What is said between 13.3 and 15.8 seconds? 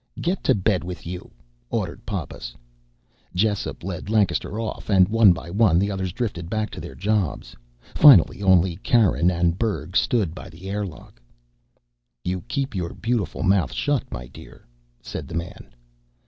mouth shut, my dear," said the man.